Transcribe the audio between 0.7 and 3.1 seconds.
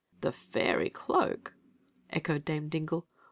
cloak!" echoed Dame Dingle.